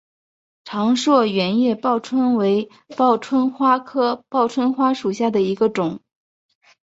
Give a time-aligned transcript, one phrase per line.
[0.63, 5.99] 长蒴圆叶报春为报春花科报春花属下的一个种。